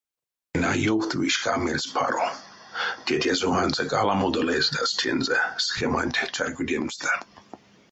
[0.53, 2.27] Колянень а ёвтавишка мельспаро:
[3.05, 7.11] тетязо ансяк аламодо лездась тензэ схеманть чарькодемстэ.